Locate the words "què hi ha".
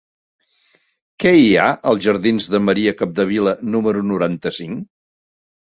1.23-1.65